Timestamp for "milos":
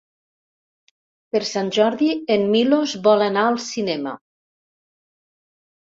2.57-2.97